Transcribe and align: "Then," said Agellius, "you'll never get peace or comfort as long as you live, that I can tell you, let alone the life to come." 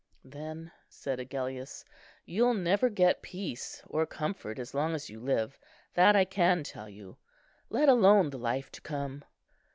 "Then," 0.25 0.71
said 0.89 1.19
Agellius, 1.19 1.85
"you'll 2.25 2.55
never 2.55 2.89
get 2.89 3.21
peace 3.21 3.83
or 3.85 4.07
comfort 4.07 4.57
as 4.57 4.73
long 4.73 4.95
as 4.95 5.11
you 5.11 5.19
live, 5.19 5.59
that 5.93 6.15
I 6.15 6.25
can 6.25 6.63
tell 6.63 6.89
you, 6.89 7.17
let 7.69 7.87
alone 7.87 8.31
the 8.31 8.39
life 8.39 8.71
to 8.71 8.81
come." 8.81 9.23